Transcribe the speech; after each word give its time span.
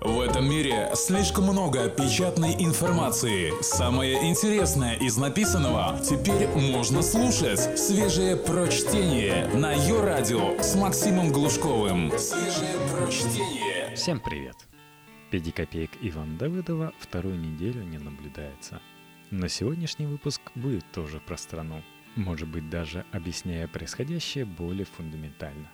В 0.00 0.20
этом 0.20 0.48
мире 0.48 0.90
слишком 0.94 1.44
много 1.44 1.88
печатной 1.88 2.54
информации. 2.58 3.52
Самое 3.62 4.28
интересное 4.28 4.94
из 4.96 5.16
написанного 5.16 5.98
теперь 6.00 6.48
можно 6.48 7.02
слушать. 7.02 7.78
Свежее 7.78 8.36
прочтение 8.36 9.46
на 9.54 9.72
ее 9.72 10.02
радио 10.02 10.60
с 10.60 10.76
Максимом 10.76 11.32
Глушковым. 11.32 12.12
Свежее 12.18 12.76
прочтение. 12.92 13.94
Всем 13.96 14.20
привет! 14.20 14.56
5 15.30 15.54
копеек 15.54 15.90
Ивана 16.02 16.36
Давыдова 16.36 16.92
вторую 16.98 17.40
неделю 17.40 17.82
не 17.82 17.98
наблюдается. 17.98 18.80
Но 19.30 19.48
сегодняшний 19.48 20.06
выпуск 20.06 20.42
будет 20.54 20.84
тоже 20.92 21.20
про 21.20 21.38
страну. 21.38 21.82
Может 22.16 22.48
быть 22.48 22.68
даже 22.68 23.06
объясняя 23.12 23.66
происходящее 23.66 24.44
более 24.44 24.84
фундаментально. 24.84 25.68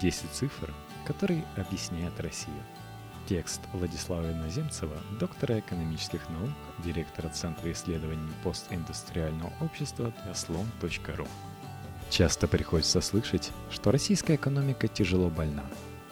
10 0.00 0.30
цифр, 0.30 0.72
которые 1.06 1.44
объясняют 1.56 2.18
Россию. 2.20 2.62
Текст 3.28 3.60
Владислава 3.74 4.32
Иноземцева, 4.32 4.96
доктора 5.20 5.58
экономических 5.58 6.26
наук, 6.30 6.48
директора 6.82 7.28
Центра 7.28 7.70
исследований 7.72 8.32
постиндустриального 8.42 9.52
общества 9.60 10.14
слон.ру. 10.34 11.28
Часто 12.08 12.48
приходится 12.48 13.02
слышать, 13.02 13.50
что 13.70 13.90
российская 13.90 14.36
экономика 14.36 14.88
тяжело 14.88 15.28
больна. 15.28 15.64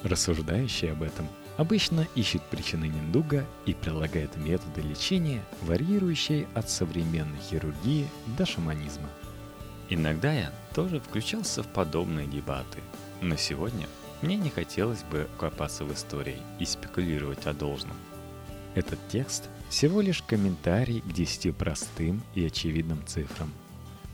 Рассуждающие 0.02 0.92
об 0.92 1.02
этом 1.02 1.26
обычно 1.56 2.06
ищут 2.14 2.42
причины 2.42 2.84
недуга 2.84 3.46
и 3.64 3.72
прилагают 3.72 4.36
методы 4.36 4.82
лечения, 4.82 5.42
варьирующие 5.62 6.46
от 6.52 6.68
современной 6.68 7.38
хирургии 7.48 8.10
до 8.36 8.44
шаманизма. 8.44 9.08
Иногда 9.88 10.34
я 10.34 10.52
тоже 10.74 11.00
включался 11.00 11.62
в 11.62 11.68
подобные 11.68 12.26
дебаты, 12.26 12.80
но 13.22 13.36
сегодня 13.36 13.86
мне 14.22 14.36
не 14.36 14.50
хотелось 14.50 15.02
бы 15.04 15.28
копаться 15.38 15.84
в 15.84 15.92
истории 15.92 16.38
и 16.58 16.64
спекулировать 16.64 17.46
о 17.46 17.52
должном. 17.52 17.96
Этот 18.74 18.98
текст 19.08 19.48
всего 19.68 20.00
лишь 20.00 20.22
комментарий 20.22 21.00
к 21.00 21.12
десяти 21.12 21.50
простым 21.50 22.22
и 22.34 22.44
очевидным 22.44 23.04
цифрам. 23.06 23.52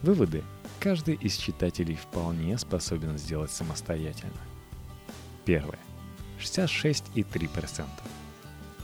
Выводы 0.03 0.43
каждый 0.81 1.15
из 1.15 1.37
читателей 1.37 1.97
вполне 1.97 2.59
способен 2.59 3.19
сделать 3.19 3.51
самостоятельно. 3.51 4.41
Первое. 5.45 5.79
66,3%. 6.41 7.87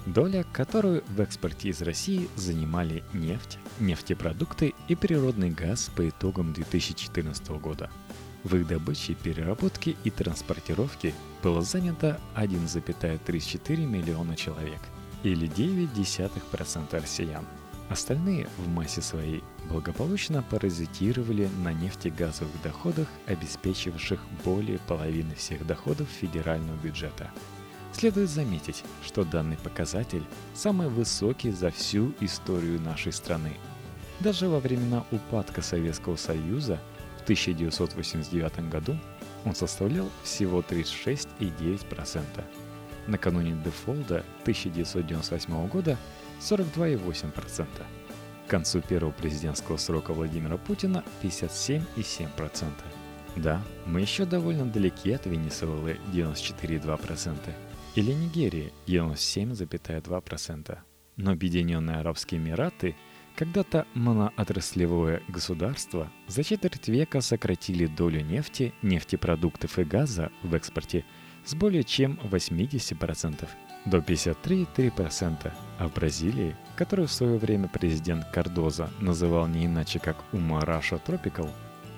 Доля, 0.07 0.45
которую 0.53 1.03
в 1.09 1.21
экспорте 1.21 1.69
из 1.69 1.83
России 1.83 2.29
занимали 2.37 3.03
нефть, 3.13 3.59
нефтепродукты 3.81 4.75
и 4.87 4.95
природный 4.95 5.51
газ 5.51 5.91
по 5.95 6.09
итогам 6.09 6.53
2014 6.53 7.49
года– 7.49 7.91
в 8.45 8.57
их 8.57 8.67
добыче, 8.67 9.15
переработке 9.15 9.97
и 10.05 10.11
транспортировке 10.11 11.15
было 11.43 11.63
занято 11.63 12.21
1,34 12.37 13.77
миллиона 13.87 14.37
человек, 14.37 14.81
или 15.23 15.49
0,9% 15.49 17.01
россиян. 17.01 17.45
Остальные 17.89 18.49
в 18.59 18.69
массе 18.69 19.01
своей 19.01 19.43
благополучно 19.71 20.43
паразитировали 20.43 21.49
на 21.63 21.73
нефтегазовых 21.73 22.53
доходах, 22.63 23.09
обеспечивавших 23.27 24.21
более 24.45 24.79
половины 24.79 25.35
всех 25.35 25.67
доходов 25.67 26.07
федерального 26.09 26.77
бюджета. 26.77 27.31
Следует 27.93 28.29
заметить, 28.29 28.85
что 29.03 29.25
данный 29.25 29.57
показатель 29.57 30.23
самый 30.55 30.89
высокий 30.89 31.51
за 31.51 31.71
всю 31.71 32.13
историю 32.21 32.79
нашей 32.81 33.13
страны. 33.13 33.55
Даже 34.21 34.49
во 34.49 34.61
времена 34.61 35.05
упадка 35.11 35.63
Советского 35.63 36.17
Союза 36.17 36.79
1989 37.29 38.71
году 38.71 38.97
он 39.45 39.55
составлял 39.55 40.09
всего 40.23 40.61
36,9%. 40.61 42.25
Накануне 43.07 43.53
дефолда 43.63 44.25
1998 44.43 45.69
года 45.69 45.99
42,8%. 46.41 47.67
К 48.47 48.51
концу 48.51 48.81
первого 48.81 49.13
президентского 49.13 49.77
срока 49.77 50.15
Владимира 50.15 50.57
Путина 50.57 51.05
57,7%. 51.23 52.71
Да, 53.37 53.63
мы 53.85 54.01
еще 54.01 54.25
довольно 54.25 54.65
далеки 54.65 55.13
от 55.13 55.27
Венесуэлы 55.27 55.99
94,2% 56.15 57.37
или 57.95 58.13
Нигерии 58.13 58.73
97,2%. 58.87 60.79
Но 61.17 61.33
Объединенные 61.33 61.99
Арабские 61.99 62.41
Эмираты– 62.41 62.97
когда-то 63.39 63.87
моноотраслевое 63.95 65.23
государство 65.29 66.11
за 66.27 66.43
четверть 66.43 66.89
века 66.89 67.21
сократили 67.21 67.87
долю 67.87 68.21
нефти, 68.21 68.75
нефтепродуктов 68.83 69.79
и 69.79 69.85
газа 69.85 70.33
в 70.43 70.55
экспорте 70.55 71.05
с 71.45 71.55
более 71.55 71.85
чем 71.85 72.19
80% 72.25 73.49
до 73.85 73.99
53,3%, 73.99 75.53
а 75.79 75.89
в 75.89 75.95
Бразилии, 75.95 76.57
которую 76.75 77.07
в 77.07 77.13
свое 77.13 77.39
время 77.39 77.69
президент 77.69 78.25
Кардоза 78.33 78.91
называл 78.99 79.47
не 79.47 79.67
иначе 79.67 80.01
как 80.01 80.17
«Ума 80.33 80.63
Раша 80.63 80.99
Тропикал», 80.99 81.49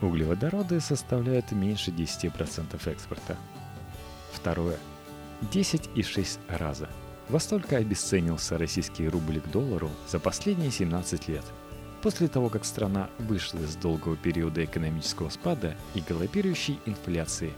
углеводороды 0.02 0.78
составляют 0.78 1.52
меньше 1.52 1.90
10% 1.90 2.86
экспорта. 2.86 3.38
Второе. 4.34 4.76
10,6 5.40 6.38
раза– 6.48 6.90
во 7.30 7.38
столько 7.38 7.76
обесценился 7.76 8.58
российский 8.58 9.08
рубль 9.08 9.40
к 9.40 9.50
доллару 9.50 9.88
за 10.08 10.18
последние 10.18 10.72
17 10.72 11.28
лет. 11.28 11.44
После 12.02 12.26
того, 12.26 12.48
как 12.48 12.64
страна 12.64 13.08
вышла 13.20 13.60
из 13.60 13.76
долгого 13.76 14.16
периода 14.16 14.64
экономического 14.64 15.28
спада 15.28 15.76
и 15.94 16.00
галопирующей 16.00 16.80
инфляции, 16.86 17.52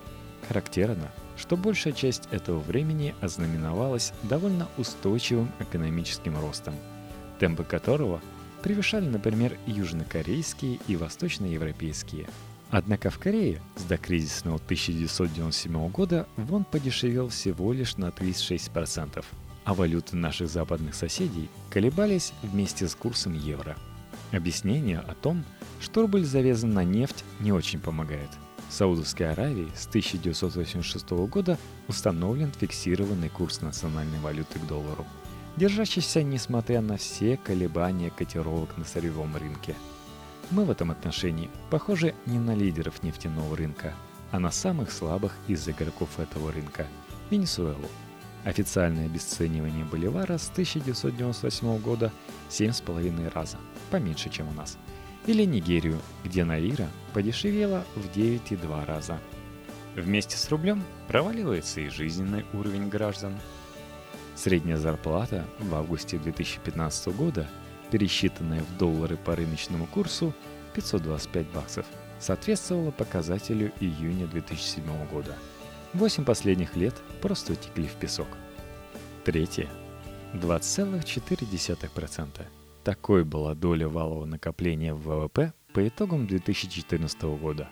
характерно, 0.46 1.10
что 1.38 1.56
большая 1.56 1.94
часть 1.94 2.28
этого 2.32 2.58
времени 2.58 3.14
ознаменовалась 3.22 4.12
довольно 4.24 4.68
устойчивым 4.76 5.50
экономическим 5.58 6.38
ростом, 6.38 6.74
темпы 7.38 7.64
которого 7.64 8.20
превышали, 8.62 9.08
например, 9.08 9.56
южнокорейские 9.66 10.80
и 10.86 10.96
восточноевропейские. 10.96 12.26
Однако 12.70 13.08
в 13.08 13.18
Корее 13.18 13.62
с 13.76 13.84
докризисного 13.84 14.56
1997 14.56 15.88
года 15.88 16.26
вон 16.36 16.64
подешевел 16.64 17.28
всего 17.28 17.72
лишь 17.72 17.96
на 17.96 18.06
36%, 18.06 19.24
а 19.64 19.74
валюты 19.74 20.16
наших 20.16 20.48
западных 20.48 20.94
соседей 20.94 21.48
колебались 21.70 22.32
вместе 22.42 22.88
с 22.88 22.94
курсом 22.94 23.32
евро. 23.32 23.76
Объяснение 24.32 24.98
о 24.98 25.14
том, 25.14 25.44
что 25.80 26.02
рубль 26.02 26.24
завязан 26.24 26.70
на 26.70 26.84
нефть, 26.84 27.24
не 27.40 27.52
очень 27.52 27.80
помогает. 27.80 28.30
В 28.68 28.72
Саудовской 28.72 29.30
Аравии 29.30 29.70
с 29.76 29.86
1986 29.86 31.10
года 31.28 31.58
установлен 31.88 32.50
фиксированный 32.58 33.28
курс 33.28 33.60
национальной 33.60 34.18
валюты 34.20 34.58
к 34.58 34.66
доллару, 34.66 35.04
держащийся 35.56 36.22
несмотря 36.22 36.80
на 36.80 36.96
все 36.96 37.36
колебания 37.36 38.10
котировок 38.10 38.76
на 38.78 38.84
сырьевом 38.84 39.36
рынке. 39.36 39.76
Мы 40.50 40.64
в 40.64 40.70
этом 40.70 40.90
отношении 40.90 41.50
похожи 41.70 42.14
не 42.24 42.38
на 42.38 42.54
лидеров 42.54 43.02
нефтяного 43.02 43.56
рынка, 43.56 43.94
а 44.30 44.38
на 44.38 44.50
самых 44.50 44.90
слабых 44.90 45.36
из 45.46 45.68
игроков 45.68 46.18
этого 46.18 46.50
рынка– 46.50 46.86
Венесуэлу– 47.30 47.88
Официальное 48.44 49.06
обесценивание 49.06 49.84
боливара 49.84 50.36
с 50.36 50.50
1998 50.50 51.78
года 51.78 52.12
7,5 52.50 53.32
раза, 53.32 53.58
поменьше, 53.90 54.30
чем 54.30 54.48
у 54.48 54.52
нас. 54.52 54.78
Или 55.26 55.44
Нигерию, 55.44 56.00
где 56.24 56.44
наира 56.44 56.88
подешевела 57.12 57.84
в 57.94 58.16
9,2 58.16 58.84
раза. 58.84 59.20
Вместе 59.94 60.36
с 60.36 60.50
рублем 60.50 60.82
проваливается 61.06 61.80
и 61.80 61.88
жизненный 61.88 62.44
уровень 62.52 62.88
граждан. 62.88 63.38
Средняя 64.34 64.76
зарплата 64.76 65.44
в 65.60 65.72
августе 65.76 66.18
2015 66.18 67.14
года, 67.14 67.46
пересчитанная 67.92 68.62
в 68.62 68.76
доллары 68.76 69.16
по 69.16 69.36
рыночному 69.36 69.86
курсу 69.86 70.34
525 70.74 71.46
баксов, 71.50 71.86
соответствовала 72.18 72.90
показателю 72.90 73.70
июня 73.78 74.26
2007 74.26 75.06
года– 75.06 75.36
Восемь 75.94 76.24
последних 76.24 76.74
лет 76.74 76.94
просто 77.20 77.52
утекли 77.52 77.86
в 77.86 77.94
песок. 77.96 78.28
Третье. 79.24 79.68
2,4%. 80.32 82.46
Такой 82.82 83.24
была 83.24 83.54
доля 83.54 83.88
валового 83.88 84.24
накопления 84.24 84.94
в 84.94 85.02
ВВП 85.02 85.52
по 85.74 85.86
итогам 85.86 86.26
2014 86.26 87.22
года. 87.22 87.68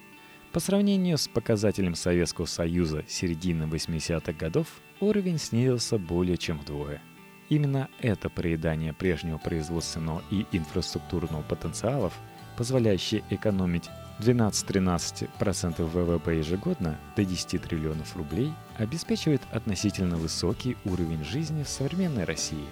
По 0.53 0.61
сравнению 0.61 1.17
с 1.17 1.29
показателем 1.29 1.95
Советского 1.95 2.45
Союза 2.45 3.05
середины 3.09 3.65
80-х 3.65 4.33
годов, 4.33 4.67
уровень 5.01 5.39
снизился 5.39 5.97
более 5.97 6.37
чем 6.37 6.59
вдвое. 6.59 7.01
Именно 7.49 7.89
это 8.01 8.29
проедание 8.29 8.93
прежнего 8.93 9.39
производственного 9.39 10.23
и 10.31 10.45
инфраструктурного 10.53 11.43
потенциалов, 11.43 12.13
позволяющее 12.57 13.25
экономить 13.31 13.89
12-13% 14.21 15.83
ВВП 15.83 16.37
ежегодно 16.37 16.99
до 17.17 17.25
10 17.25 17.63
триллионов 17.63 18.17
рублей 18.17 18.53
обеспечивает 18.77 19.43
относительно 19.51 20.17
высокий 20.17 20.77
уровень 20.85 21.25
жизни 21.25 21.63
в 21.63 21.69
современной 21.69 22.25
России. 22.25 22.67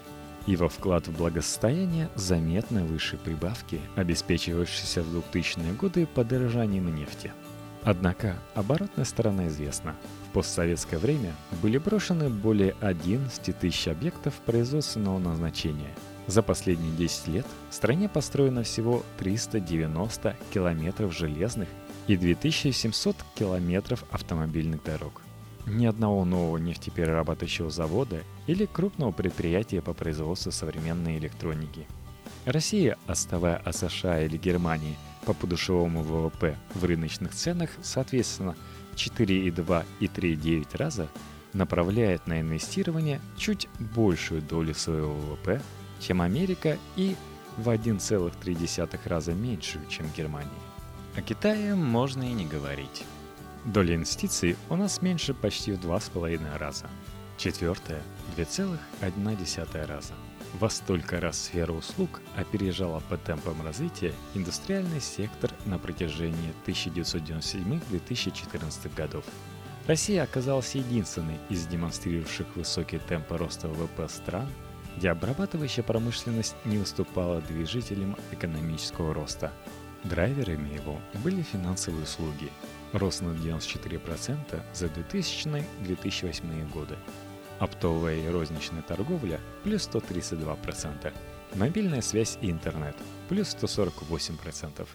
Его 0.45 0.69
вклад 0.69 1.07
в 1.07 1.17
благосостояние 1.17 2.09
заметно 2.15 2.83
выше 2.83 3.17
прибавки, 3.17 3.81
обеспечивавшейся 3.95 5.03
в 5.03 5.15
2000-е 5.15 5.73
годы 5.73 6.07
подорожанием 6.07 6.95
нефти. 6.95 7.31
Однако 7.83 8.35
оборотная 8.55 9.05
сторона 9.05 9.47
известна. 9.47 9.95
В 10.29 10.33
постсоветское 10.33 10.99
время 10.99 11.33
были 11.61 11.77
брошены 11.77 12.29
более 12.29 12.75
11 12.81 13.57
тысяч 13.57 13.87
объектов 13.87 14.33
производственного 14.45 15.17
назначения. 15.17 15.93
За 16.29 16.43
последние 16.43 16.91
10 16.91 17.27
лет 17.29 17.45
в 17.71 17.73
стране 17.73 18.07
построено 18.07 18.61
всего 18.61 19.01
390 19.17 20.35
километров 20.53 21.11
железных 21.11 21.67
и 22.05 22.15
2700 22.15 23.15
километров 23.33 24.03
автомобильных 24.11 24.83
дорог. 24.83 25.23
Ни 25.65 25.87
одного 25.87 26.25
нового 26.25 26.57
нефтеперерабатывающего 26.57 27.71
завода 27.71 28.21
или 28.45 28.67
крупного 28.67 29.11
предприятия 29.11 29.81
по 29.81 29.95
производству 29.95 30.51
современной 30.51 31.17
электроники. 31.17 31.87
Россия, 32.45 32.99
отставая 33.07 33.57
от 33.57 33.75
США 33.75 34.21
или 34.21 34.37
Германии 34.37 34.97
по 35.25 35.33
подушевому 35.33 36.03
ВВП 36.03 36.55
в 36.75 36.85
рыночных 36.85 37.33
ценах, 37.33 37.71
соответственно, 37.81 38.55
4,2 38.93 39.83
и 39.99 40.05
3,9 40.05 40.77
раза, 40.77 41.09
направляет 41.53 42.27
на 42.27 42.39
инвестирование 42.39 43.19
чуть 43.35 43.67
большую 43.79 44.43
долю 44.43 44.75
своего 44.75 45.13
ВВП, 45.13 45.59
чем 45.99 46.21
Америка 46.21 46.77
и 46.95 47.15
в 47.57 47.69
1,3 47.69 48.99
раза 49.05 49.33
меньшую, 49.33 49.85
чем 49.87 50.09
Германия. 50.15 50.49
О 51.15 51.21
Китае 51.21 51.75
можно 51.75 52.23
и 52.23 52.33
не 52.33 52.45
говорить. 52.45 53.03
Доля 53.65 53.95
инвестиций 53.95 54.55
у 54.69 54.75
нас 54.75 55.01
меньше 55.01 55.33
почти 55.33 55.73
в 55.73 55.79
2,5 55.79 56.57
раза. 56.57 56.87
Четвертое– 57.37 58.01
2,1 58.37 59.85
раза. 59.85 60.13
Во 60.59 60.69
столько 60.69 61.19
раз 61.19 61.43
сфера 61.43 61.73
услуг 61.73 62.21
опережала 62.35 63.01
по 63.09 63.17
темпам 63.17 63.61
развития 63.63 64.13
индустриальный 64.33 65.01
сектор 65.01 65.51
на 65.65 65.77
протяжении 65.77 66.53
1997-2014 66.65 68.95
годов. 68.95 69.25
Россия 69.87 70.23
оказалась 70.23 70.75
единственной 70.75 71.37
из 71.49 71.67
демонстрировавших 71.67 72.47
высокие 72.55 72.99
темпы 72.99 73.37
роста 73.37 73.67
ВВП 73.67 74.09
стран, 74.09 74.49
где 74.99 75.11
обрабатывающая 75.11 75.81
промышленность 75.81 76.57
не 76.65 76.77
уступала 76.77 77.39
движителям 77.39 78.17
экономического 78.31 79.13
роста. 79.13 79.53
Драйверами 80.03 80.73
его 80.73 80.99
были 81.23 81.41
финансовые 81.41 82.03
услуги– 82.03 82.51
рост 82.91 83.21
на 83.21 83.29
94% 83.29 84.61
за 84.73 84.85
2000-2008 84.87 86.71
годы. 86.71 86.97
Оптовая 87.59 88.17
и 88.17 88.27
розничная 88.27 88.81
торговля– 88.81 89.39
плюс 89.63 89.87
132%, 89.87 91.13
мобильная 91.55 92.01
связь 92.01 92.37
и 92.41 92.51
интернет– 92.51 92.97
плюс 93.29 93.55
148%, 93.55 94.85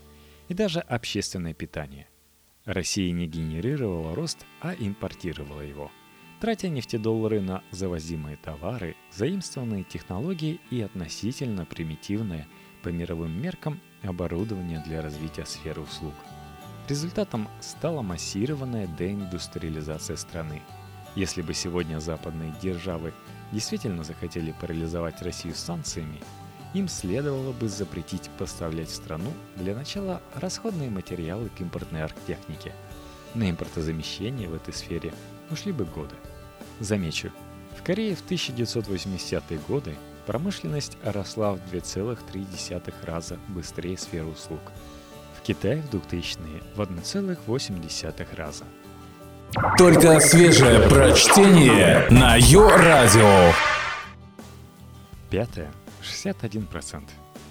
и 0.49 0.55
даже 0.55 0.81
общественное 0.81 1.55
питание. 1.55 2.09
Россия 2.67 3.11
не 3.11 3.27
генерировала 3.27 4.15
рост, 4.15 4.45
а 4.61 4.75
импортировала 4.75 5.63
его, 5.63 5.91
тратя 6.45 6.69
нефтедоллары 6.69 7.41
на 7.41 7.63
завозимые 7.71 8.37
товары, 8.37 8.97
заимствованные 9.11 9.83
технологии 9.83 10.61
и 10.71 10.83
относительно 10.83 11.65
примитивное 11.65 12.47
по 12.83 12.91
мировым 12.91 13.41
меркам 13.41 13.81
оборудование 14.03 14.83
для 14.87 15.01
развития 15.01 15.47
сферы 15.47 15.81
услуг– 15.81 16.13
Результатом 16.87 17.49
стала 17.61 18.03
массированная 18.03 18.87
деиндустриализация 18.87 20.17
страны. 20.17 20.61
Если 21.15 21.41
бы 21.41 21.55
сегодня 21.55 21.99
западные 21.99 22.53
державы 22.61 23.15
действительно 23.53 24.05
захотели 24.05 24.55
парализовать 24.61 25.23
Россию 25.23 25.55
санкциями, 25.55 26.21
им 26.75 26.89
следовало 26.89 27.53
бы 27.53 27.69
запретить 27.69 28.29
поставлять 28.37 28.89
в 28.89 28.95
страну 28.95 29.33
для 29.57 29.75
начала 29.75 30.21
расходные 30.35 30.91
материалы 30.91 31.49
к 31.49 31.63
импортной 31.63 32.03
архтехнике. 32.03 32.75
На 33.35 33.49
импортозамещение 33.49 34.49
в 34.49 34.55
этой 34.55 34.75
сфере 34.75 35.15
ушли 35.51 35.73
бы 35.73 35.87
годы. 35.87 36.15
Замечу, 36.81 37.31
в 37.79 37.83
Корее 37.83 38.17
в 38.17 38.25
1980-е 38.27 39.59
годы 39.69 39.95
промышленность 40.27 40.97
росла 41.05 41.53
в 41.53 41.59
2,3 41.73 42.95
раза 43.05 43.39
быстрее 43.49 43.99
сферы 43.99 44.27
услуг– 44.27 44.61
Китай 45.45 45.83
в 45.83 45.95
2000-е 45.95 46.63
в 46.75 46.81
1,8 46.81 48.35
раза. 48.35 48.65
Только 49.77 50.19
свежее 50.21 50.89
прочтение 50.89 52.09
на 52.11 52.37
Йо-Радио. 52.37 53.53
Пятое. 55.31 55.71
61%. 56.03 57.03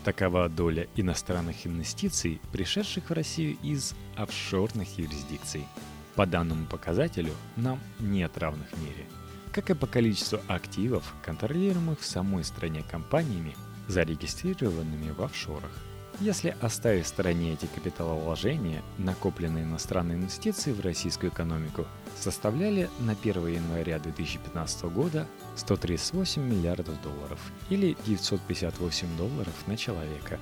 Такова 0.03 0.49
доля 0.49 0.87
иностранных 0.95 1.67
инвестиций, 1.67 2.41
пришедших 2.51 3.09
в 3.09 3.13
Россию 3.13 3.57
из 3.61 3.93
офшорных 4.17 4.97
юрисдикций. 4.97 5.65
По 6.15 6.25
данному 6.25 6.65
показателю 6.65 7.33
нам 7.55 7.79
нет 7.99 8.37
равных 8.37 8.69
в 8.71 8.81
мире, 8.83 9.05
как 9.51 9.69
и 9.69 9.73
по 9.73 9.87
количеству 9.87 10.39
активов, 10.47 11.13
контролируемых 11.25 11.99
в 11.99 12.05
самой 12.05 12.43
стране 12.43 12.83
компаниями, 12.89 13.55
зарегистрированными 13.87 15.11
в 15.11 15.23
офшорах– 15.23 15.71
если 16.19 16.55
оставить 16.61 17.05
в 17.05 17.07
стороне 17.07 17.53
эти 17.53 17.65
капиталовложения, 17.65 18.83
накопленные 18.97 19.63
иностранные 19.63 20.17
инвестиции 20.17 20.71
в 20.71 20.79
российскую 20.81 21.31
экономику 21.31 21.85
составляли 22.15 22.89
на 22.99 23.13
1 23.13 23.47
января 23.47 23.99
2015 23.99 24.83
года 24.85 25.27
138 25.55 26.41
миллиардов 26.41 27.01
долларов 27.01 27.39
или 27.69 27.97
958 28.05 29.17
долларов 29.17 29.53
на 29.65 29.75
человека. 29.75 30.39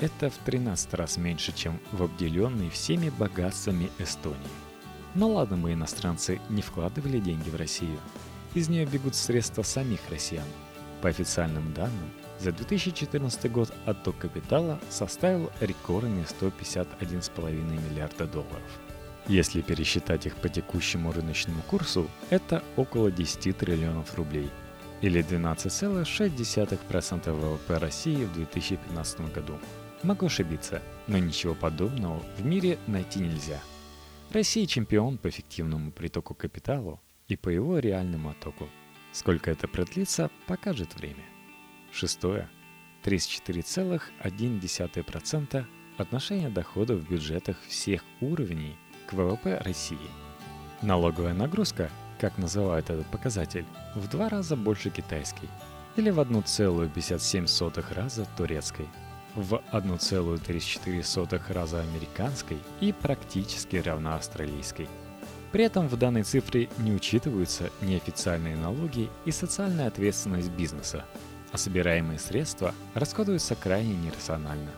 Это 0.00 0.30
в 0.30 0.36
13 0.44 0.94
раз 0.94 1.16
меньше, 1.16 1.52
чем 1.52 1.80
в 1.90 2.04
обделенной 2.04 2.70
всеми 2.70 3.10
богатствами 3.10 3.90
Эстонии. 3.98 4.67
Но 5.18 5.28
ладно 5.30 5.56
мы, 5.56 5.72
иностранцы, 5.72 6.40
не 6.48 6.62
вкладывали 6.62 7.18
деньги 7.18 7.50
в 7.50 7.56
Россию. 7.56 7.98
Из 8.54 8.68
нее 8.68 8.86
бегут 8.86 9.16
средства 9.16 9.64
самих 9.64 9.98
россиян. 10.10 10.46
По 11.02 11.08
официальным 11.08 11.74
данным, 11.74 12.12
за 12.38 12.52
2014 12.52 13.50
год 13.50 13.74
отток 13.84 14.16
капитала 14.18 14.78
составил 14.90 15.50
рекордные 15.60 16.24
151,5 16.24 17.52
миллиарда 17.52 18.28
долларов. 18.28 18.62
Если 19.26 19.60
пересчитать 19.60 20.26
их 20.26 20.36
по 20.36 20.48
текущему 20.48 21.10
рыночному 21.10 21.62
курсу, 21.62 22.08
это 22.30 22.62
около 22.76 23.10
10 23.10 23.58
триллионов 23.58 24.14
рублей 24.14 24.48
или 25.00 25.20
12,6% 25.20 27.32
ВВП 27.32 27.78
России 27.78 28.24
в 28.24 28.32
2015 28.34 29.32
году. 29.34 29.58
Могу 30.04 30.26
ошибиться, 30.26 30.80
но 31.08 31.18
ничего 31.18 31.56
подобного 31.56 32.22
в 32.38 32.44
мире 32.44 32.78
найти 32.86 33.18
нельзя. 33.18 33.60
Россия 34.30 34.66
чемпион 34.66 35.16
по 35.16 35.30
эффективному 35.30 35.90
притоку 35.90 36.34
капиталу 36.34 37.00
и 37.28 37.36
по 37.36 37.48
его 37.48 37.78
реальному 37.78 38.28
оттоку. 38.28 38.68
Сколько 39.10 39.50
это 39.50 39.66
продлится, 39.68 40.30
покажет 40.46 40.94
время. 40.94 41.24
Шестое. 41.92 42.50
34,1% 43.04 45.64
отношения 45.96 46.50
доходов 46.50 47.00
в 47.00 47.10
бюджетах 47.10 47.56
всех 47.68 48.04
уровней 48.20 48.76
к 49.06 49.14
ВВП 49.14 49.62
России. 49.64 49.96
Налоговая 50.82 51.32
нагрузка, 51.32 51.90
как 52.20 52.36
называют 52.36 52.90
этот 52.90 53.06
показатель, 53.06 53.64
в 53.94 54.08
два 54.08 54.28
раза 54.28 54.56
больше 54.56 54.90
китайской 54.90 55.48
или 55.96 56.10
в 56.10 56.20
1,57 56.20 57.94
раза 57.94 58.26
турецкой, 58.36 58.88
в 59.38 59.62
1,34 59.72 61.52
раза 61.52 61.80
американской 61.80 62.58
и 62.80 62.92
практически 62.92 63.76
равна 63.76 64.16
австралийской. 64.16 64.88
При 65.52 65.64
этом 65.64 65.88
в 65.88 65.96
данной 65.96 66.24
цифре 66.24 66.68
не 66.78 66.92
учитываются 66.92 67.70
неофициальные 67.80 68.56
налоги 68.56 69.08
и 69.24 69.30
социальная 69.30 69.86
ответственность 69.86 70.50
бизнеса, 70.50 71.04
а 71.52 71.58
собираемые 71.58 72.18
средства 72.18 72.74
расходуются 72.94 73.54
крайне 73.54 73.94
нерационально. 73.94 74.70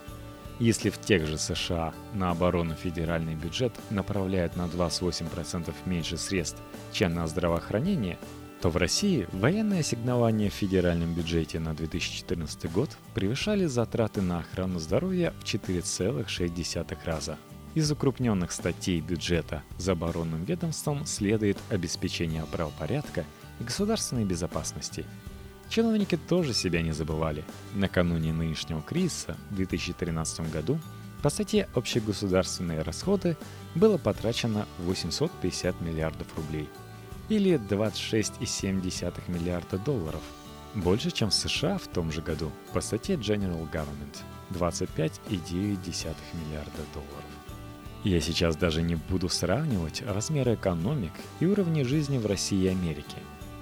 Если 0.61 0.91
в 0.91 1.01
тех 1.01 1.27
же 1.27 1.39
США 1.39 1.95
на 2.13 2.31
оборону 2.31 2.75
федеральный 2.75 3.35
бюджет 3.35 3.73
направляет 3.89 4.57
на 4.57 4.67
28% 4.67 5.75
меньше 5.87 6.19
средств, 6.19 6.61
чем 6.93 7.15
на 7.15 7.27
здравоохранение, 7.27 8.19
то 8.61 8.69
в 8.69 8.77
России 8.77 9.27
военные 9.33 9.81
ассигнования 9.81 10.51
в 10.51 10.55
федеральном 10.55 11.15
бюджете 11.15 11.59
на 11.59 11.75
2014 11.75 12.71
год 12.71 12.91
превышали 13.15 13.65
затраты 13.65 14.21
на 14.21 14.41
охрану 14.41 14.79
здоровья 14.79 15.33
в 15.41 15.45
4,6 15.45 16.99
раза. 17.05 17.39
Из 17.75 17.91
укрупненных 17.91 18.53
статей 18.53 19.01
бюджета 19.01 19.63
за 19.79 19.93
оборонным 19.93 20.45
ведомством 20.45 21.07
следует 21.07 21.57
обеспечение 21.71 22.45
правопорядка 22.45 23.25
и 23.61 23.65
государственной 23.65 24.25
безопасности, 24.25 25.07
Чиновники 25.71 26.17
тоже 26.17 26.53
себя 26.53 26.83
не 26.83 26.91
забывали. 26.91 27.45
Накануне 27.75 28.33
нынешнего 28.33 28.83
кризиса 28.83 29.37
в 29.51 29.55
2013 29.55 30.51
году 30.51 30.81
по 31.23 31.31
статье 31.31 31.69
«Общегосударственные 31.75 32.83
расходы» 32.83 33.37
было 33.77 33.97
потрачено 33.97 34.67
850 34.79 35.81
миллиардов 35.81 36.27
рублей 36.37 36.69
или 37.31 37.59
26,7 37.59 39.31
миллиарда 39.31 39.79
долларов, 39.79 40.21
больше, 40.75 41.11
чем 41.11 41.31
в 41.31 41.35
США 41.35 41.79
в 41.79 41.87
том 41.87 42.13
же 42.13 42.21
году 42.21 42.51
по 42.75 42.81
статье 42.81 43.17
General 43.17 43.71
Government 43.73 44.19
25,9 44.51 45.21
миллиарда 46.35 46.83
долларов. 46.93 47.31
Я 48.03 48.21
сейчас 48.21 48.57
даже 48.57 48.83
не 48.83 48.97
буду 48.97 49.29
сравнивать 49.29 50.03
размеры 50.03 50.55
экономик 50.55 51.13
и 51.39 51.47
уровни 51.47 51.83
жизни 51.83 52.19
в 52.19 52.27
России 52.27 52.65
и 52.65 52.69
Америке. 52.69 53.17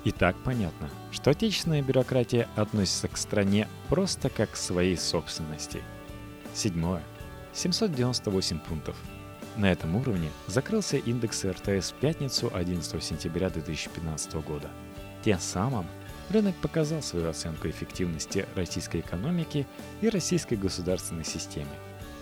И 0.05 0.13
так 0.13 0.37
понятно, 0.45 0.89
что 1.11 1.31
отечественная 1.31 1.83
бюрократия 1.83 2.49
относится 2.57 3.09
к 3.09 3.17
стране 3.17 3.69
просто 3.89 4.31
как 4.31 4.53
к 4.53 4.57
своей 4.57 4.97
собственности. 4.97 5.83
Седьмое. 6.55 7.03
798 7.53 8.61
пунктов. 8.61 8.97
На 9.59 9.73
этом 9.73 9.97
уровне 9.97 10.31
закрылся 10.47 10.99
индекс 10.99 11.45
РТС 11.45 11.91
в 11.91 11.95
пятницу 11.95 12.49
11 12.55 13.03
сентября 13.03 13.51
2015 13.51 14.35
года. 14.35 14.71
Тем 15.25 15.41
самым 15.41 15.85
рынок 16.31 16.55
показал 16.63 17.03
свою 17.03 17.29
оценку 17.29 17.69
эффективности 17.69 18.47
российской 18.55 19.01
экономики 19.01 19.67
и 20.01 20.11
российской 20.11 20.55
государственной 20.55 21.25
системы. 21.25 21.73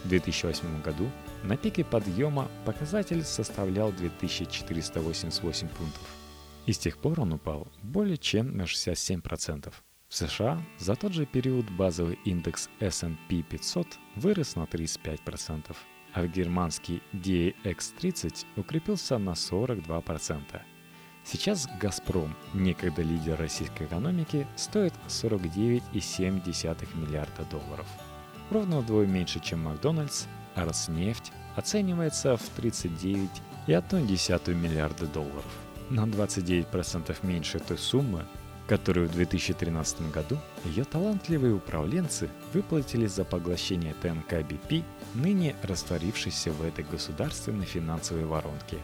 В 0.05 0.09
2008 0.09 0.81
году 0.81 1.11
на 1.45 1.59
пике 1.59 1.85
подъема 1.85 2.49
показатель 2.65 3.23
составлял 3.23 3.93
2488 3.93 5.69
пунктов. 5.69 6.09
И 6.65 6.73
с 6.73 6.79
тех 6.79 6.97
пор 6.97 7.21
он 7.21 7.35
упал 7.35 7.69
более 7.83 8.17
чем 8.17 8.57
на 8.57 8.63
67%. 8.63 9.75
В 10.09 10.15
США 10.15 10.59
за 10.79 10.97
тот 10.97 11.13
же 11.13 11.27
период 11.27 11.69
базовый 11.69 12.19
индекс 12.25 12.71
S&P 12.81 13.43
500 13.43 13.87
вырос 14.15 14.57
на 14.57 14.63
35%, 14.63 15.77
а 16.17 16.27
германский 16.27 17.03
DAX30 17.13 18.47
укрепился 18.57 19.19
на 19.19 19.33
42%. 19.33 20.63
Сейчас 21.25 21.69
«Газпром», 21.79 22.35
некогда 22.55 23.03
лидер 23.03 23.39
российской 23.39 23.85
экономики, 23.85 24.47
стоит 24.57 24.95
49,7 25.09 26.97
миллиарда 26.97 27.45
долларов. 27.51 27.87
Ровно 28.51 28.81
вдвое 28.81 29.07
меньше, 29.07 29.41
чем 29.41 29.65
«Макдональдс», 29.65 30.25
а 30.55 30.65
«Роснефть» 30.65 31.33
оценивается 31.55 32.39
в 32.39 32.59
39,1 32.59 34.55
миллиарда 34.55 35.07
долларов. 35.09 35.45
На 35.91 36.07
29% 36.07 37.27
меньше 37.27 37.59
той 37.59 37.77
суммы, 37.77 38.25
которую 38.67 39.09
в 39.09 39.13
2013 39.13 40.11
году 40.11 40.39
ее 40.65 40.85
талантливые 40.85 41.55
управленцы 41.55 42.29
выплатили 42.53 43.07
за 43.07 43.25
поглощение 43.25 43.95
ТНК 44.03 44.33
BP, 44.33 44.85
ныне 45.15 45.55
растворившейся 45.63 46.53
в 46.53 46.63
этой 46.63 46.85
государственной 46.85 47.65
финансовой 47.65 48.25
воронке. 48.25 48.79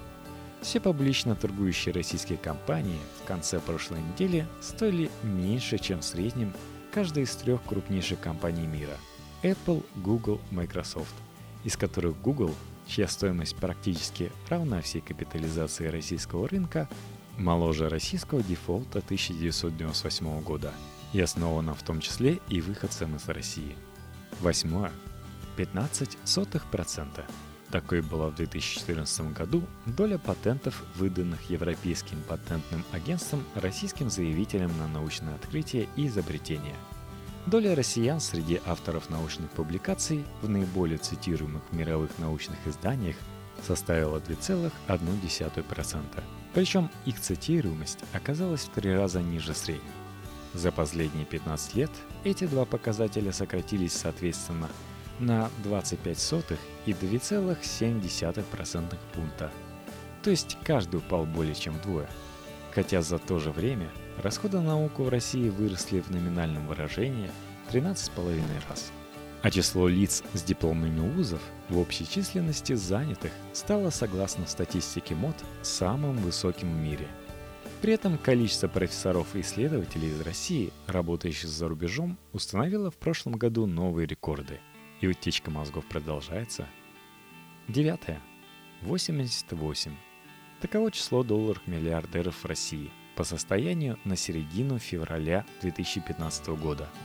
Все 0.60 0.78
публично 0.80 1.34
торгующие 1.34 1.92
российские 1.92 2.38
компании 2.38 3.00
в 3.22 3.26
конце 3.26 3.58
прошлой 3.58 4.00
недели 4.00 4.46
стоили 4.60 5.10
меньше, 5.24 5.78
чем 5.78 6.00
в 6.00 6.04
среднем 6.04 6.52
каждая 6.92 7.24
из 7.24 7.34
трех 7.34 7.62
крупнейших 7.64 8.20
компаний 8.20 8.66
мира– 8.66 8.96
Apple, 9.42 9.84
Google, 9.96 10.40
Microsoft, 10.52 11.14
из 11.64 11.76
которых 11.76 12.20
Google, 12.20 12.54
чья 12.86 13.08
стоимость 13.08 13.56
практически 13.56 14.30
равна 14.48 14.80
всей 14.80 15.00
капитализации 15.00 15.88
российского 15.88 16.48
рынка, 16.48 16.88
моложе 17.38 17.88
российского 17.88 18.42
дефолта 18.42 18.98
1998 18.98 20.42
года 20.42 20.72
и 21.12 21.20
основана 21.20 21.74
в 21.74 21.82
том 21.82 22.00
числе 22.00 22.40
и 22.48 22.60
выходцем 22.60 23.16
из 23.16 23.28
России. 23.28 23.76
Восьмое. 24.40 24.92
15 25.56 26.18
сотых 26.24 26.70
процента. 26.70 27.24
Такой 27.70 28.02
была 28.02 28.28
в 28.28 28.34
2014 28.34 29.32
году 29.32 29.62
доля 29.86 30.18
патентов, 30.18 30.82
выданных 30.96 31.48
Европейским 31.48 32.22
патентным 32.28 32.84
агентством 32.92 33.44
российским 33.54 34.10
заявителям 34.10 34.76
на 34.78 34.88
научное 34.88 35.34
открытие 35.34 35.88
и 35.96 36.06
изобретение. 36.06 36.76
Доля 37.46 37.74
россиян 37.74 38.20
среди 38.20 38.60
авторов 38.66 39.10
научных 39.10 39.50
публикаций 39.50 40.24
в 40.42 40.48
наиболее 40.48 40.98
цитируемых 40.98 41.62
мировых 41.72 42.10
научных 42.18 42.58
изданиях 42.66 43.16
составила 43.66 44.18
2,1%. 44.18 46.41
Причем 46.54 46.90
их 47.06 47.20
цитируемость 47.20 47.98
оказалась 48.12 48.62
в 48.62 48.70
три 48.70 48.94
раза 48.94 49.20
ниже 49.20 49.54
средней. 49.54 49.82
За 50.54 50.70
последние 50.70 51.24
15 51.24 51.74
лет 51.76 51.90
эти 52.24 52.46
два 52.46 52.66
показателя 52.66 53.32
сократились 53.32 53.94
соответственно 53.94 54.68
на 55.18 55.50
25 55.64 56.18
сотых 56.18 56.58
и 56.84 56.92
2,7% 56.92 58.98
пункта. 59.14 59.50
То 60.22 60.30
есть 60.30 60.58
каждый 60.62 60.96
упал 60.96 61.24
более 61.24 61.54
чем 61.54 61.72
вдвое. 61.74 62.10
Хотя 62.74 63.00
за 63.02 63.18
то 63.18 63.38
же 63.38 63.50
время 63.50 63.88
расходы 64.22 64.58
на 64.58 64.64
науку 64.64 65.04
в 65.04 65.08
России 65.08 65.48
выросли 65.48 66.00
в 66.00 66.10
номинальном 66.10 66.66
выражении 66.66 67.30
13,5 67.70 68.42
раз– 68.68 68.92
а 69.42 69.50
число 69.50 69.88
лиц 69.88 70.22
с 70.34 70.42
дипломами 70.42 71.00
вузов 71.00 71.42
в 71.68 71.78
общей 71.78 72.08
численности 72.08 72.74
занятых 72.74 73.32
стало, 73.52 73.90
согласно 73.90 74.46
статистике 74.46 75.16
МОД, 75.16 75.36
самым 75.62 76.16
высоким 76.18 76.72
в 76.72 76.76
мире. 76.76 77.08
При 77.80 77.92
этом 77.94 78.16
количество 78.16 78.68
профессоров 78.68 79.34
и 79.34 79.40
исследователей 79.40 80.10
из 80.10 80.20
России, 80.20 80.72
работающих 80.86 81.48
за 81.48 81.66
рубежом, 81.66 82.16
установило 82.32 82.92
в 82.92 82.96
прошлом 82.96 83.32
году 83.32 83.66
новые 83.66 84.06
рекорды. 84.06 84.60
И 85.00 85.08
утечка 85.08 85.50
мозгов 85.50 85.84
продолжается. 85.86 86.68
Девятое. 87.66 88.20
88. 88.82 89.92
Таково 90.60 90.92
число 90.92 91.24
долларов 91.24 91.60
миллиардеров 91.66 92.36
в 92.36 92.46
России 92.46 92.90
по 93.16 93.24
состоянию 93.24 93.98
на 94.04 94.14
середину 94.14 94.78
февраля 94.78 95.44
2015 95.60 96.46
года– 96.50 96.88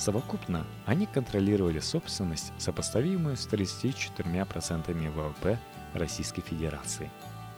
Совокупно 0.00 0.64
они 0.86 1.04
контролировали 1.04 1.78
собственность, 1.78 2.54
сопоставимую 2.56 3.36
с 3.36 3.46
34% 3.46 5.10
ВВП 5.10 5.58
Российской 5.92 6.40
Федерации. 6.40 7.10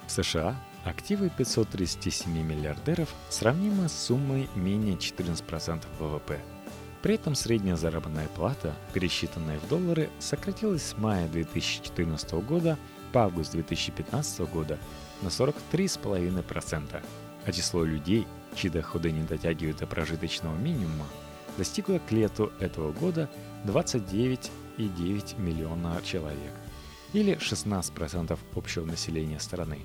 В 0.09 0.11
США 0.11 0.57
активы 0.85 1.31
537 1.31 2.43
миллиардеров 2.43 3.15
сравнимы 3.29 3.89
с 3.89 3.93
суммой 3.93 4.51
менее 4.57 4.97
14% 4.97 5.85
ВВП. 6.01 6.41
При 7.01 7.15
этом 7.15 7.37
средняя 7.37 7.77
заработная 7.77 8.27
плата, 8.27 8.75
пересчитанная 8.93 9.61
в 9.61 9.69
доллары, 9.69 10.11
сократилась 10.19 10.83
с 10.83 10.99
мая 10.99 11.29
2014 11.29 12.33
года 12.33 12.77
по 13.13 13.23
август 13.23 13.53
2015 13.53 14.41
года 14.51 14.81
на 15.23 15.29
43,5%, 15.29 17.05
а 17.47 17.53
число 17.53 17.85
людей, 17.85 18.27
чьи 18.57 18.69
доходы 18.69 19.13
не 19.13 19.23
дотягивают 19.23 19.77
до 19.77 19.87
прожиточного 19.87 20.57
минимума, 20.57 21.07
достигла 21.57 21.99
к 21.99 22.11
лету 22.13 22.53
этого 22.61 22.93
года 22.93 23.31
29,9 23.65 25.41
миллиона 25.41 26.01
человек, 26.05 26.53
или 27.13 27.37
16% 27.37 28.39
общего 28.55 28.85
населения 28.85 29.41
страны. 29.41 29.79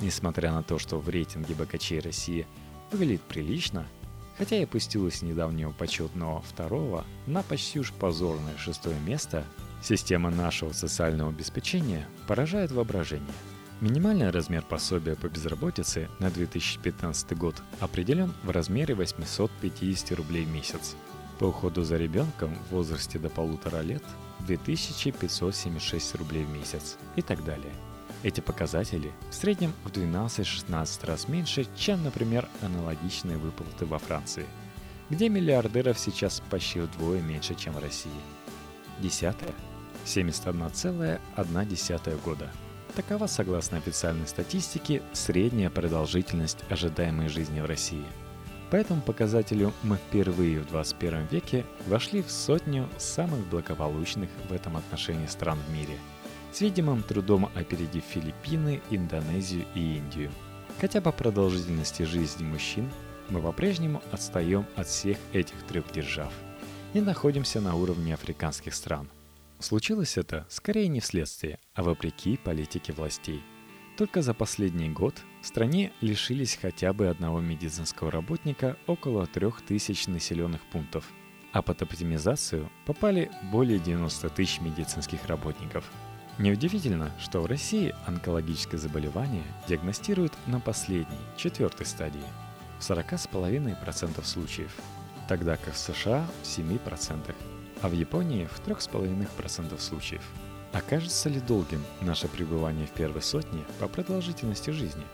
Несмотря 0.00 0.52
на 0.52 0.62
то, 0.62 0.78
что 0.78 0.98
в 0.98 1.08
рейтинге 1.08 1.54
богачей 1.54 2.00
России 2.00 2.46
выглядит 2.92 3.22
прилично, 3.22 3.86
хотя 4.38 4.56
и 4.56 4.64
опустилась 4.64 5.16
с 5.16 5.22
недавнего 5.22 5.72
почетного 5.72 6.40
второго 6.42 7.04
на 7.26 7.42
почти 7.42 7.80
уж 7.80 7.92
позорное 7.92 8.56
шестое 8.56 8.98
место, 9.00 9.44
система 9.82 10.30
нашего 10.30 10.72
социального 10.72 11.30
обеспечения 11.30 12.06
поражает 12.26 12.70
воображение– 12.70 13.34
Минимальный 13.80 14.28
размер 14.28 14.62
пособия 14.62 15.16
по 15.16 15.28
безработице 15.28 16.10
на 16.18 16.30
2015 16.30 17.34
год 17.34 17.62
определен 17.80 18.34
в 18.42 18.50
размере 18.50 18.94
850 18.94 20.18
рублей 20.18 20.44
в 20.44 20.50
месяц. 20.50 20.96
По 21.38 21.46
уходу 21.46 21.82
за 21.82 21.96
ребенком 21.96 22.54
в 22.56 22.72
возрасте 22.72 23.18
до 23.18 23.30
полутора 23.30 23.80
лет 23.80 24.02
2576 24.40 26.14
рублей 26.16 26.44
в 26.44 26.50
месяц 26.50 26.98
и 27.16 27.22
так 27.22 27.42
далее. 27.42 27.72
Эти 28.22 28.42
показатели 28.42 29.12
в 29.30 29.34
среднем 29.34 29.72
в 29.84 29.88
12-16 29.88 31.06
раз 31.06 31.26
меньше, 31.26 31.66
чем, 31.74 32.04
например, 32.04 32.46
аналогичные 32.60 33.38
выплаты 33.38 33.86
во 33.86 33.98
Франции, 33.98 34.44
где 35.08 35.30
миллиардеров 35.30 35.98
сейчас 35.98 36.42
почти 36.50 36.80
вдвое 36.80 37.22
меньше, 37.22 37.54
чем 37.54 37.72
в 37.72 37.78
России. 37.78 38.12
Десятое. 38.98 39.54
71,1 40.04 42.22
года– 42.22 42.50
Такова, 42.90 43.26
согласно 43.26 43.78
официальной 43.78 44.26
статистике, 44.26 45.02
средняя 45.12 45.70
продолжительность 45.70 46.58
ожидаемой 46.68 47.28
жизни 47.28 47.60
в 47.60 47.64
России. 47.64 48.04
По 48.70 48.76
этому 48.76 49.00
показателю 49.00 49.72
мы 49.82 49.96
впервые 49.96 50.60
в 50.60 50.68
21 50.68 51.26
веке 51.26 51.64
вошли 51.86 52.22
в 52.22 52.30
сотню 52.30 52.88
самых 52.98 53.46
благополучных 53.48 54.28
в 54.48 54.52
этом 54.52 54.76
отношении 54.76 55.26
стран 55.26 55.58
в 55.66 55.72
мире, 55.72 55.98
с 56.52 56.60
видимым 56.60 57.02
трудом 57.02 57.48
опередив 57.54 58.04
Филиппины, 58.04 58.80
Индонезию 58.90 59.64
и 59.74 59.96
Индию. 59.96 60.30
Хотя 60.80 61.00
по 61.00 61.12
продолжительности 61.12 62.02
жизни 62.02 62.44
мужчин 62.44 62.90
мы 63.28 63.40
по-прежнему 63.40 64.02
отстаем 64.12 64.66
от 64.76 64.88
всех 64.88 65.16
этих 65.32 65.56
трех 65.68 65.90
держав 65.92 66.32
и 66.92 67.00
находимся 67.00 67.60
на 67.60 67.74
уровне 67.76 68.14
африканских 68.14 68.74
стран– 68.74 69.08
Случилось 69.60 70.16
это 70.16 70.46
скорее 70.48 70.88
не 70.88 71.00
вследствие, 71.00 71.58
а 71.74 71.82
вопреки 71.82 72.38
политике 72.38 72.94
властей. 72.94 73.42
Только 73.98 74.22
за 74.22 74.32
последний 74.32 74.88
год 74.88 75.20
в 75.42 75.46
стране 75.46 75.92
лишились 76.00 76.58
хотя 76.60 76.94
бы 76.94 77.08
одного 77.08 77.40
медицинского 77.40 78.10
работника 78.10 78.78
около 78.86 79.26
3000 79.26 80.08
населенных 80.08 80.62
пунктов, 80.72 81.04
а 81.52 81.60
под 81.60 81.82
оптимизацию 81.82 82.70
попали 82.86 83.30
более 83.52 83.78
90 83.78 84.30
тысяч 84.30 84.62
медицинских 84.62 85.26
работников. 85.26 85.84
Неудивительно, 86.38 87.12
что 87.20 87.42
в 87.42 87.46
России 87.46 87.94
онкологическое 88.06 88.80
заболевание 88.80 89.44
диагностируют 89.68 90.32
на 90.46 90.58
последней, 90.58 91.18
четвертой 91.36 91.84
стадии, 91.84 92.24
в 92.78 92.90
40,5% 92.90 94.24
случаев, 94.24 94.74
тогда 95.28 95.58
как 95.58 95.74
в 95.74 95.78
США 95.78 96.26
в 96.42 96.46
7%, 96.46 97.34
а 97.82 97.88
в 97.88 97.92
Японии 97.92 98.46
в 98.46 98.66
3,5% 98.66 99.78
случаев. 99.80 100.22
Окажется 100.72 101.28
ли 101.28 101.40
долгим 101.40 101.82
наше 102.00 102.28
пребывание 102.28 102.86
в 102.86 102.90
первой 102.90 103.22
сотне 103.22 103.64
по 103.80 103.88
продолжительности 103.88 104.70
жизни? 104.70 105.04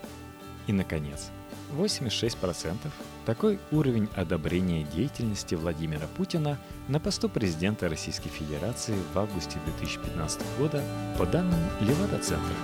И, 0.67 0.73
наконец, 0.73 1.31
86% 1.73 2.77
такой 3.25 3.59
уровень 3.73 4.09
одобрения 4.15 4.85
деятельности 4.85 5.55
Владимира 5.55 6.07
Путина 6.17 6.59
на 6.89 7.01
посту 7.01 7.29
президента 7.29 7.89
Российской 7.89 8.29
Федерации 8.29 8.95
в 9.15 9.19
августе 9.19 9.59
2015 9.65 10.43
года 10.59 10.85
по 11.19 11.27
данным 11.27 11.61
Левада-центра. 11.81 12.55